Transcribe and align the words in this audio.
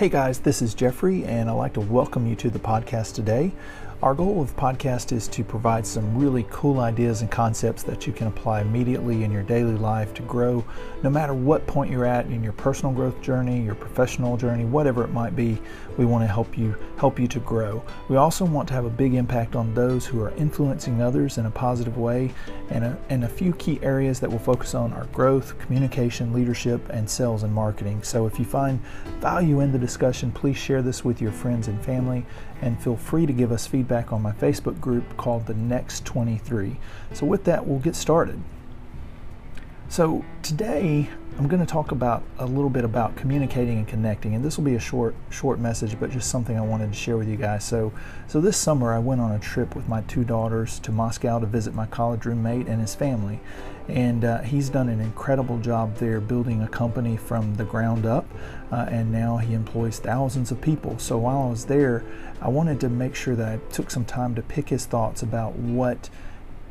Hey 0.00 0.08
guys, 0.08 0.38
this 0.38 0.62
is 0.62 0.72
Jeffrey, 0.72 1.26
and 1.26 1.50
I'd 1.50 1.52
like 1.52 1.74
to 1.74 1.80
welcome 1.82 2.26
you 2.26 2.34
to 2.36 2.48
the 2.48 2.58
podcast 2.58 3.12
today. 3.14 3.52
Our 4.02 4.14
goal 4.14 4.32
with 4.32 4.56
podcast 4.56 5.12
is 5.12 5.28
to 5.28 5.44
provide 5.44 5.86
some 5.86 6.16
really 6.16 6.46
cool 6.48 6.80
ideas 6.80 7.20
and 7.20 7.30
concepts 7.30 7.82
that 7.82 8.06
you 8.06 8.14
can 8.14 8.28
apply 8.28 8.62
immediately 8.62 9.24
in 9.24 9.30
your 9.30 9.42
daily 9.42 9.76
life 9.76 10.14
to 10.14 10.22
grow 10.22 10.64
no 11.02 11.10
matter 11.10 11.34
what 11.34 11.66
point 11.66 11.90
you're 11.90 12.06
at 12.06 12.24
in 12.24 12.42
your 12.42 12.54
personal 12.54 12.94
growth 12.94 13.20
journey, 13.20 13.60
your 13.60 13.74
professional 13.74 14.38
journey, 14.38 14.64
whatever 14.64 15.04
it 15.04 15.12
might 15.12 15.36
be. 15.36 15.60
We 15.98 16.06
want 16.06 16.22
to 16.22 16.28
help 16.28 16.56
you 16.56 16.74
help 16.96 17.18
you 17.18 17.28
to 17.28 17.40
grow. 17.40 17.84
We 18.08 18.16
also 18.16 18.46
want 18.46 18.68
to 18.68 18.74
have 18.74 18.86
a 18.86 18.90
big 18.90 19.12
impact 19.12 19.54
on 19.54 19.74
those 19.74 20.06
who 20.06 20.22
are 20.22 20.30
influencing 20.30 21.02
others 21.02 21.36
in 21.36 21.44
a 21.44 21.50
positive 21.50 21.98
way 21.98 22.32
and 22.70 22.84
a, 22.84 22.98
and 23.10 23.24
a 23.24 23.28
few 23.28 23.52
key 23.54 23.78
areas 23.82 24.18
that 24.20 24.30
we'll 24.30 24.38
focus 24.38 24.74
on 24.74 24.94
our 24.94 25.04
growth, 25.06 25.58
communication, 25.58 26.32
leadership, 26.32 26.80
and 26.88 27.08
sales 27.08 27.42
and 27.42 27.52
marketing. 27.52 28.02
So 28.02 28.26
if 28.26 28.38
you 28.38 28.46
find 28.46 28.80
value 29.18 29.60
in 29.60 29.72
the 29.72 29.78
discussion, 29.90 30.30
please 30.30 30.56
share 30.56 30.82
this 30.82 31.04
with 31.04 31.20
your 31.20 31.32
friends 31.32 31.66
and 31.66 31.84
family 31.84 32.24
and 32.62 32.80
feel 32.80 32.96
free 32.96 33.26
to 33.26 33.32
give 33.32 33.50
us 33.50 33.66
feedback 33.66 34.12
on 34.12 34.22
my 34.22 34.30
Facebook 34.30 34.80
group 34.80 35.16
called 35.16 35.46
The 35.46 35.54
Next 35.54 36.04
23. 36.04 36.76
So, 37.12 37.26
with 37.26 37.42
that, 37.44 37.66
we'll 37.66 37.80
get 37.80 37.96
started. 37.96 38.40
So, 39.90 40.24
today 40.44 41.10
I'm 41.36 41.48
going 41.48 41.58
to 41.58 41.66
talk 41.66 41.90
about 41.90 42.22
a 42.38 42.46
little 42.46 42.70
bit 42.70 42.84
about 42.84 43.16
communicating 43.16 43.78
and 43.78 43.88
connecting, 43.88 44.36
and 44.36 44.44
this 44.44 44.56
will 44.56 44.62
be 44.62 44.76
a 44.76 44.80
short, 44.80 45.16
short 45.30 45.58
message, 45.58 45.98
but 45.98 46.12
just 46.12 46.30
something 46.30 46.56
I 46.56 46.60
wanted 46.60 46.92
to 46.92 46.96
share 46.96 47.16
with 47.16 47.26
you 47.26 47.34
guys. 47.34 47.64
So, 47.64 47.92
so 48.28 48.40
this 48.40 48.56
summer 48.56 48.92
I 48.92 49.00
went 49.00 49.20
on 49.20 49.32
a 49.32 49.40
trip 49.40 49.74
with 49.74 49.88
my 49.88 50.02
two 50.02 50.22
daughters 50.22 50.78
to 50.80 50.92
Moscow 50.92 51.40
to 51.40 51.46
visit 51.46 51.74
my 51.74 51.86
college 51.86 52.24
roommate 52.24 52.68
and 52.68 52.80
his 52.80 52.94
family, 52.94 53.40
and 53.88 54.24
uh, 54.24 54.42
he's 54.42 54.68
done 54.68 54.88
an 54.88 55.00
incredible 55.00 55.58
job 55.58 55.96
there 55.96 56.20
building 56.20 56.62
a 56.62 56.68
company 56.68 57.16
from 57.16 57.56
the 57.56 57.64
ground 57.64 58.06
up, 58.06 58.28
uh, 58.70 58.86
and 58.88 59.10
now 59.10 59.38
he 59.38 59.54
employs 59.54 59.98
thousands 59.98 60.52
of 60.52 60.60
people. 60.60 61.00
So 61.00 61.18
while 61.18 61.42
I 61.42 61.50
was 61.50 61.64
there, 61.64 62.04
I 62.40 62.48
wanted 62.48 62.78
to 62.82 62.88
make 62.88 63.16
sure 63.16 63.34
that 63.34 63.48
I 63.48 63.72
took 63.72 63.90
some 63.90 64.04
time 64.04 64.36
to 64.36 64.42
pick 64.42 64.68
his 64.68 64.86
thoughts 64.86 65.20
about 65.24 65.56
what 65.56 66.10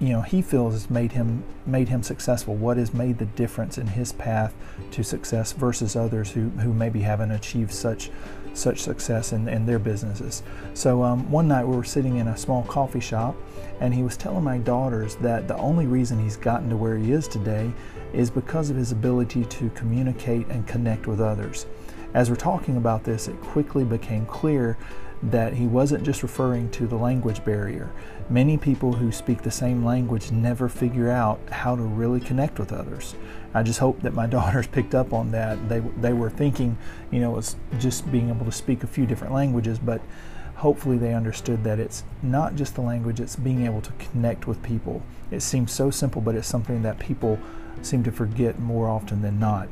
you 0.00 0.10
know 0.10 0.20
he 0.20 0.42
feels 0.42 0.74
has 0.74 0.90
made 0.90 1.12
him 1.12 1.42
made 1.66 1.88
him 1.88 2.02
successful. 2.02 2.54
What 2.54 2.76
has 2.76 2.94
made 2.94 3.18
the 3.18 3.26
difference 3.26 3.78
in 3.78 3.86
his 3.86 4.12
path 4.12 4.54
to 4.92 5.02
success 5.02 5.52
versus 5.52 5.96
others 5.96 6.30
who, 6.30 6.48
who 6.50 6.72
maybe 6.72 7.00
haven't 7.00 7.32
achieved 7.32 7.72
such 7.72 8.10
such 8.54 8.80
success 8.80 9.32
in, 9.32 9.48
in 9.48 9.66
their 9.66 9.78
businesses? 9.78 10.42
So 10.74 11.02
um, 11.02 11.30
one 11.30 11.48
night 11.48 11.66
we 11.66 11.76
were 11.76 11.84
sitting 11.84 12.16
in 12.16 12.28
a 12.28 12.36
small 12.36 12.62
coffee 12.64 13.00
shop 13.00 13.34
and 13.80 13.92
he 13.92 14.02
was 14.02 14.16
telling 14.16 14.44
my 14.44 14.58
daughters 14.58 15.16
that 15.16 15.48
the 15.48 15.56
only 15.56 15.86
reason 15.86 16.18
he's 16.18 16.36
gotten 16.36 16.68
to 16.70 16.76
where 16.76 16.96
he 16.96 17.12
is 17.12 17.28
today 17.28 17.72
is 18.12 18.30
because 18.30 18.70
of 18.70 18.76
his 18.76 18.92
ability 18.92 19.44
to 19.44 19.68
communicate 19.70 20.46
and 20.48 20.66
connect 20.66 21.06
with 21.06 21.20
others 21.20 21.66
as 22.14 22.30
we're 22.30 22.36
talking 22.36 22.76
about 22.76 23.04
this 23.04 23.28
it 23.28 23.40
quickly 23.40 23.84
became 23.84 24.26
clear 24.26 24.76
that 25.22 25.54
he 25.54 25.66
wasn't 25.66 26.04
just 26.04 26.22
referring 26.22 26.70
to 26.70 26.86
the 26.86 26.96
language 26.96 27.44
barrier. 27.44 27.90
Many 28.30 28.56
people 28.56 28.92
who 28.92 29.10
speak 29.10 29.42
the 29.42 29.50
same 29.50 29.84
language 29.84 30.30
never 30.30 30.68
figure 30.68 31.10
out 31.10 31.40
how 31.50 31.74
to 31.74 31.82
really 31.82 32.20
connect 32.20 32.58
with 32.58 32.72
others. 32.72 33.14
I 33.54 33.62
just 33.62 33.80
hope 33.80 34.00
that 34.02 34.14
my 34.14 34.26
daughters 34.28 34.66
picked 34.66 34.94
up 34.94 35.12
on 35.12 35.32
that. 35.32 35.68
They, 35.68 35.80
they 35.80 36.12
were 36.12 36.30
thinking, 36.30 36.78
you 37.10 37.20
know, 37.20 37.36
it's 37.38 37.56
just 37.78 38.10
being 38.12 38.28
able 38.28 38.44
to 38.46 38.52
speak 38.52 38.84
a 38.84 38.86
few 38.86 39.06
different 39.06 39.34
languages, 39.34 39.78
but 39.78 40.00
hopefully 40.56 40.98
they 40.98 41.14
understood 41.14 41.64
that 41.64 41.78
it's 41.78 42.04
not 42.22 42.54
just 42.54 42.74
the 42.74 42.80
language, 42.80 43.20
it's 43.20 43.36
being 43.36 43.64
able 43.64 43.80
to 43.80 43.92
connect 43.92 44.46
with 44.46 44.62
people. 44.62 45.02
It 45.30 45.40
seems 45.40 45.72
so 45.72 45.90
simple, 45.90 46.20
but 46.20 46.34
it's 46.34 46.48
something 46.48 46.82
that 46.82 46.98
people 46.98 47.38
seem 47.82 48.02
to 48.04 48.12
forget 48.12 48.58
more 48.58 48.88
often 48.88 49.22
than 49.22 49.38
not. 49.38 49.68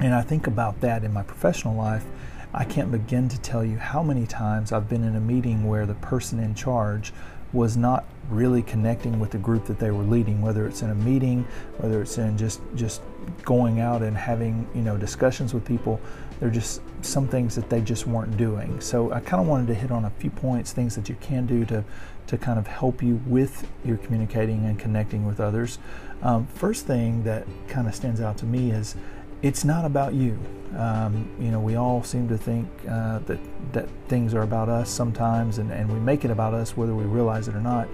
And 0.00 0.14
I 0.14 0.22
think 0.22 0.46
about 0.46 0.80
that 0.80 1.04
in 1.04 1.12
my 1.12 1.22
professional 1.22 1.74
life 1.76 2.04
I 2.52 2.64
can't 2.64 2.90
begin 2.90 3.28
to 3.28 3.40
tell 3.40 3.64
you 3.64 3.78
how 3.78 4.02
many 4.02 4.26
times 4.26 4.72
I've 4.72 4.88
been 4.88 5.04
in 5.04 5.14
a 5.14 5.20
meeting 5.20 5.68
where 5.68 5.86
the 5.86 5.94
person 5.94 6.40
in 6.40 6.54
charge 6.54 7.12
was 7.52 7.76
not 7.76 8.04
really 8.28 8.62
connecting 8.62 9.18
with 9.18 9.30
the 9.30 9.38
group 9.38 9.64
that 9.66 9.78
they 9.78 9.90
were 9.90 10.04
leading 10.04 10.40
whether 10.40 10.66
it's 10.68 10.82
in 10.82 10.90
a 10.90 10.94
meeting 10.94 11.44
whether 11.78 12.00
it's 12.00 12.16
in 12.16 12.38
just 12.38 12.60
just 12.76 13.02
going 13.42 13.80
out 13.80 14.02
and 14.02 14.16
having 14.16 14.68
you 14.74 14.82
know 14.82 14.96
discussions 14.96 15.54
with 15.54 15.64
people. 15.64 16.00
There 16.38 16.48
are 16.48 16.52
just 16.52 16.80
some 17.02 17.28
things 17.28 17.54
that 17.54 17.68
they 17.68 17.80
just 17.80 18.06
weren't 18.06 18.36
doing. 18.36 18.80
So 18.80 19.12
i 19.12 19.20
kind 19.20 19.42
of 19.42 19.46
wanted 19.46 19.66
to 19.68 19.74
hit 19.74 19.90
on 19.90 20.04
a 20.06 20.10
few 20.10 20.30
points 20.30 20.72
things 20.72 20.96
that 20.96 21.08
you 21.08 21.16
can 21.20 21.46
do 21.46 21.64
to 21.66 21.84
to 22.26 22.38
kind 22.38 22.58
of 22.58 22.66
help 22.66 23.02
you 23.02 23.20
with 23.26 23.68
your 23.84 23.96
communicating 23.98 24.64
and 24.66 24.78
connecting 24.78 25.26
with 25.26 25.40
others. 25.40 25.78
Um, 26.22 26.46
first 26.46 26.86
thing 26.86 27.24
that 27.24 27.46
kind 27.68 27.88
of 27.88 27.94
stands 27.94 28.20
out 28.20 28.38
to 28.38 28.46
me 28.46 28.70
is 28.70 28.94
it's 29.42 29.64
not 29.64 29.84
about 29.84 30.14
you. 30.14 30.38
Um, 30.76 31.28
you 31.40 31.50
know, 31.50 31.60
we 31.60 31.74
all 31.76 32.02
seem 32.02 32.28
to 32.28 32.38
think 32.38 32.68
uh, 32.88 33.18
that 33.20 33.40
that 33.72 33.88
things 34.08 34.34
are 34.34 34.42
about 34.42 34.68
us 34.68 34.88
sometimes, 34.88 35.58
and, 35.58 35.70
and 35.72 35.92
we 35.92 35.98
make 35.98 36.24
it 36.24 36.30
about 36.30 36.54
us 36.54 36.76
whether 36.76 36.94
we 36.94 37.04
realize 37.04 37.48
it 37.48 37.54
or 37.54 37.60
not. 37.60 37.88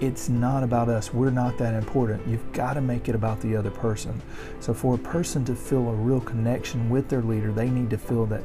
It's 0.00 0.28
not 0.28 0.62
about 0.62 0.88
us. 0.88 1.14
We're 1.14 1.30
not 1.30 1.56
that 1.58 1.74
important. 1.74 2.26
You've 2.26 2.52
got 2.52 2.74
to 2.74 2.80
make 2.80 3.08
it 3.08 3.14
about 3.14 3.40
the 3.40 3.54
other 3.56 3.70
person. 3.70 4.20
So, 4.60 4.74
for 4.74 4.94
a 4.94 4.98
person 4.98 5.44
to 5.46 5.54
feel 5.54 5.88
a 5.88 5.94
real 5.94 6.20
connection 6.20 6.88
with 6.88 7.08
their 7.08 7.22
leader, 7.22 7.52
they 7.52 7.68
need 7.68 7.90
to 7.90 7.98
feel 7.98 8.26
that 8.26 8.42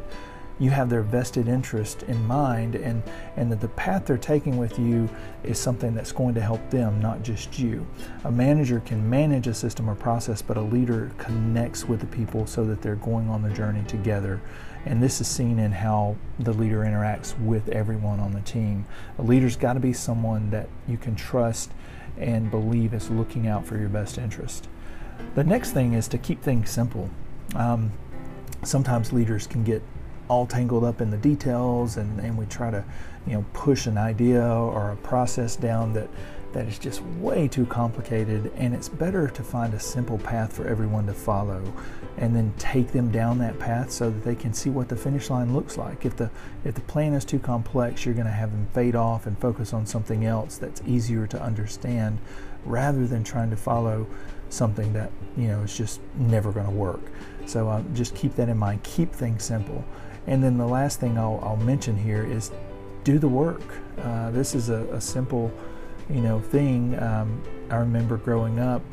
you 0.59 0.69
have 0.69 0.89
their 0.89 1.01
vested 1.01 1.47
interest 1.47 2.03
in 2.03 2.23
mind 2.25 2.75
and, 2.75 3.01
and 3.37 3.51
that 3.51 3.61
the 3.61 3.69
path 3.69 4.05
they're 4.05 4.17
taking 4.17 4.57
with 4.57 4.77
you 4.77 5.09
is 5.43 5.57
something 5.57 5.95
that's 5.95 6.11
going 6.11 6.35
to 6.35 6.41
help 6.41 6.69
them, 6.69 7.01
not 7.01 7.23
just 7.23 7.57
you. 7.57 7.87
A 8.25 8.31
manager 8.31 8.81
can 8.81 9.09
manage 9.09 9.47
a 9.47 9.53
system 9.53 9.89
or 9.89 9.95
process, 9.95 10.41
but 10.41 10.57
a 10.57 10.61
leader 10.61 11.11
connects 11.17 11.85
with 11.85 12.01
the 12.01 12.07
people 12.07 12.45
so 12.45 12.65
that 12.65 12.81
they're 12.81 12.95
going 12.95 13.29
on 13.29 13.41
the 13.41 13.49
journey 13.49 13.83
together. 13.87 14.41
And 14.85 15.01
this 15.01 15.21
is 15.21 15.27
seen 15.27 15.59
in 15.59 15.71
how 15.71 16.17
the 16.39 16.53
leader 16.53 16.79
interacts 16.79 17.39
with 17.39 17.69
everyone 17.69 18.19
on 18.19 18.33
the 18.33 18.41
team. 18.41 18.85
A 19.17 19.21
leader's 19.21 19.55
got 19.55 19.73
to 19.73 19.79
be 19.79 19.93
someone 19.93 20.49
that 20.49 20.67
you 20.87 20.97
can 20.97 21.15
trust 21.15 21.71
and 22.17 22.51
believe 22.51 22.93
is 22.93 23.09
looking 23.09 23.47
out 23.47 23.65
for 23.65 23.77
your 23.77 23.89
best 23.89 24.17
interest. 24.17 24.67
The 25.35 25.43
next 25.43 25.71
thing 25.71 25.93
is 25.93 26.07
to 26.09 26.17
keep 26.17 26.41
things 26.41 26.69
simple. 26.69 27.09
Um, 27.55 27.91
sometimes 28.63 29.13
leaders 29.13 29.47
can 29.47 29.63
get 29.63 29.81
all 30.29 30.45
tangled 30.45 30.85
up 30.85 31.01
in 31.01 31.09
the 31.09 31.17
details 31.17 31.97
and, 31.97 32.19
and 32.19 32.37
we 32.37 32.45
try 32.45 32.71
to 32.71 32.83
you 33.27 33.33
know 33.33 33.45
push 33.53 33.85
an 33.85 33.97
idea 33.97 34.43
or 34.43 34.91
a 34.91 34.95
process 34.97 35.55
down 35.55 35.93
that 35.93 36.07
that 36.53 36.67
is 36.67 36.79
just 36.79 37.03
way 37.19 37.47
too 37.47 37.65
complicated. 37.65 38.51
And 38.55 38.73
it's 38.73 38.89
better 38.89 39.27
to 39.27 39.43
find 39.43 39.73
a 39.73 39.79
simple 39.79 40.17
path 40.17 40.53
for 40.53 40.67
everyone 40.67 41.05
to 41.07 41.13
follow 41.13 41.61
and 42.17 42.35
then 42.35 42.53
take 42.57 42.91
them 42.91 43.11
down 43.11 43.37
that 43.39 43.59
path 43.59 43.91
so 43.91 44.09
that 44.09 44.23
they 44.23 44.35
can 44.35 44.53
see 44.53 44.69
what 44.69 44.89
the 44.89 44.95
finish 44.95 45.29
line 45.29 45.53
looks 45.53 45.77
like. 45.77 46.05
If 46.05 46.17
the 46.17 46.29
if 46.65 46.75
the 46.75 46.81
plan 46.81 47.13
is 47.13 47.23
too 47.23 47.39
complex 47.39 48.05
you're 48.05 48.15
going 48.15 48.25
to 48.25 48.31
have 48.31 48.51
them 48.51 48.67
fade 48.73 48.95
off 48.95 49.27
and 49.27 49.37
focus 49.39 49.73
on 49.73 49.85
something 49.85 50.25
else 50.25 50.57
that's 50.57 50.81
easier 50.85 51.27
to 51.27 51.41
understand 51.41 52.19
rather 52.65 53.05
than 53.07 53.23
trying 53.23 53.49
to 53.51 53.55
follow 53.55 54.07
something 54.49 54.91
that 54.93 55.11
you 55.37 55.47
know 55.47 55.61
is 55.61 55.77
just 55.77 56.01
never 56.15 56.51
going 56.51 56.65
to 56.65 56.71
work. 56.71 57.01
So 57.45 57.69
uh, 57.69 57.83
just 57.93 58.15
keep 58.15 58.35
that 58.35 58.49
in 58.49 58.57
mind. 58.57 58.83
Keep 58.83 59.13
things 59.13 59.43
simple 59.43 59.85
and 60.29 60.43
then 60.43 60.59
the 60.59 60.67
last 60.67 60.99
thing 60.99 61.17
I'll, 61.17 61.39
I'll 61.41 61.57
mention 61.57 61.97
here 61.97 62.23
is 62.23 62.51
do 63.03 63.17
the 63.17 63.27
work. 63.27 63.63
Uh, 63.97 64.29
this 64.29 64.53
is 64.53 64.69
a, 64.69 64.83
a, 64.93 65.01
simple, 65.01 65.51
you 66.07 66.21
know, 66.21 66.39
thing. 66.39 66.97
Um, 67.01 67.41
I 67.71 67.77
remember 67.77 68.17
growing 68.17 68.59
up, 68.59 68.83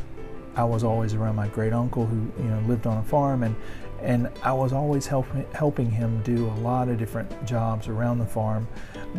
I 0.57 0.65
was 0.65 0.83
always 0.83 1.13
around 1.13 1.37
my 1.37 1.49
great 1.49 1.75
uncle 1.75 2.07
who, 2.07 2.17
you 2.43 2.49
know, 2.49 2.61
lived 2.61 2.87
on 2.87 2.97
a 2.97 3.03
farm, 3.03 3.43
and 3.43 3.55
and 4.01 4.31
I 4.43 4.53
was 4.53 4.73
always 4.73 5.07
helping 5.07 5.47
helping 5.53 5.91
him 5.91 6.23
do 6.23 6.47
a 6.47 6.57
lot 6.61 6.89
of 6.89 6.99
different 6.99 7.45
jobs 7.45 7.87
around 7.87 8.19
the 8.19 8.27
farm, 8.27 8.67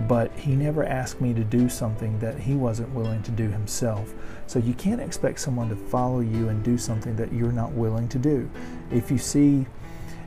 but 0.08 0.32
he 0.40 0.56
never 0.56 0.84
asked 0.84 1.22
me 1.22 1.36
to 1.36 1.44
do 1.44 1.70
something 1.70 2.18
that 2.20 2.40
he 2.40 2.56
wasn't 2.56 2.90
willing 2.96 3.22
to 3.24 3.32
do 3.32 3.48
himself. 3.48 4.16
So 4.48 4.58
you 4.58 4.74
can't 4.74 5.02
expect 5.02 5.40
someone 5.40 5.70
to 5.70 5.76
follow 5.76 6.22
you 6.22 6.50
and 6.50 6.64
do 6.64 6.80
something 6.80 7.16
that 7.18 7.32
you're 7.32 7.52
not 7.52 7.74
willing 7.74 8.08
to 8.10 8.18
do. 8.18 8.50
If 8.90 9.12
you 9.12 9.20
see 9.20 9.68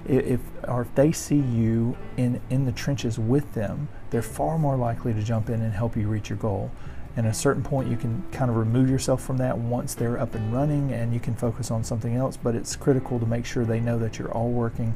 if 0.07 0.41
or 0.67 0.83
if 0.83 0.95
they 0.95 1.13
see 1.13 1.41
you 1.41 1.97
in 2.17 2.41
in 2.51 2.65
the 2.65 2.73
trenches 2.73 3.19
with 3.19 3.53
them, 3.55 3.89
they're 4.11 4.23
far 4.23 4.59
more 4.59 4.77
likely 4.77 5.13
to 5.15 5.23
jump 5.23 5.49
in 5.49 5.63
and 5.63 5.73
help 5.73 5.97
you 5.97 6.09
reach 6.09 6.31
your 6.31 6.39
goal. 6.39 6.71
And 7.17 7.27
at 7.27 7.33
a 7.33 7.37
certain 7.37 7.63
point, 7.63 7.91
you 7.91 7.97
can 7.97 8.25
kind 8.31 8.51
of 8.51 8.57
remove 8.57 8.89
yourself 8.89 9.23
from 9.23 9.37
that 9.39 9.59
once 9.59 9.95
they're 9.95 10.19
up 10.19 10.35
and 10.35 10.53
running, 10.53 10.93
and 10.93 11.13
you 11.13 11.21
can 11.21 11.35
focus 11.35 11.71
on 11.71 11.83
something 11.83 12.15
else. 12.15 12.37
But 12.37 12.55
it's 12.55 12.77
critical 12.77 13.19
to 13.19 13.27
make 13.27 13.45
sure 13.45 13.65
they 13.65 13.81
know 13.81 13.99
that 13.99 14.19
you're 14.19 14.31
all 14.31 14.51
working 14.51 14.95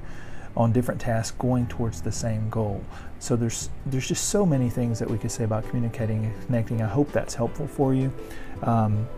on 0.56 0.72
different 0.72 1.00
tasks 1.00 1.36
going 1.38 1.66
towards 1.66 2.00
the 2.00 2.12
same 2.12 2.48
goal. 2.48 2.82
So 3.18 3.36
there's 3.36 3.70
there's 3.86 4.06
just 4.06 4.28
so 4.28 4.46
many 4.46 4.70
things 4.70 4.98
that 5.00 5.10
we 5.10 5.18
could 5.18 5.32
say 5.32 5.44
about 5.44 5.68
communicating 5.68 6.24
and 6.24 6.46
connecting. 6.46 6.82
I 6.82 6.88
hope 6.88 7.10
that's 7.12 7.34
helpful 7.34 7.66
for 7.66 7.94
you. 7.94 8.12
Um, 8.62 9.08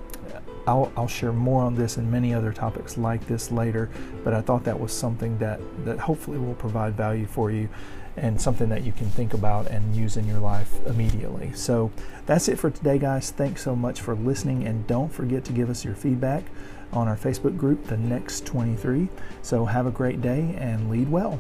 I'll, 0.66 0.92
I'll, 0.96 1.06
share 1.06 1.32
more 1.32 1.62
on 1.62 1.74
this 1.76 1.96
and 1.96 2.10
many 2.10 2.34
other 2.34 2.52
topics 2.52 2.98
like 2.98 3.26
this 3.26 3.52
later, 3.52 3.88
but 4.24 4.34
I 4.34 4.40
thought 4.40 4.64
that 4.64 4.78
was 4.78 4.92
something 4.92 5.38
that, 5.38 5.60
that 5.84 5.98
hopefully 5.98 6.38
will 6.38 6.54
provide 6.54 6.94
value 6.94 7.26
for 7.26 7.50
you 7.50 7.68
and 8.16 8.40
something 8.40 8.68
that 8.70 8.82
you 8.82 8.92
can 8.92 9.08
think 9.10 9.34
about 9.34 9.66
and 9.68 9.94
use 9.94 10.16
in 10.16 10.26
your 10.26 10.38
life 10.38 10.72
immediately. 10.86 11.52
So 11.54 11.92
that's 12.24 12.48
it 12.48 12.58
for 12.58 12.70
today, 12.70 12.98
guys. 12.98 13.30
Thanks 13.30 13.62
so 13.62 13.76
much 13.76 14.00
for 14.00 14.14
listening, 14.14 14.66
and 14.66 14.86
don't 14.86 15.12
forget 15.12 15.44
to 15.44 15.52
give 15.52 15.70
us 15.70 15.84
your 15.84 15.94
feedback 15.94 16.44
on 16.92 17.08
our 17.08 17.16
Facebook 17.16 17.56
group, 17.56 17.84
The 17.84 17.96
Next 17.96 18.46
23. 18.46 19.08
So 19.42 19.66
have 19.66 19.86
a 19.86 19.90
great 19.90 20.22
day 20.22 20.56
and 20.58 20.90
lead 20.90 21.10
well. 21.10 21.38